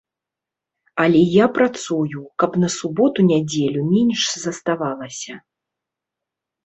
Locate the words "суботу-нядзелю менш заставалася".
2.77-5.33